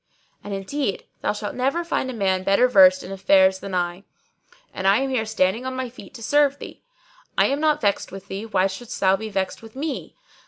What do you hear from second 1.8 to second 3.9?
find a man better versed in affairs than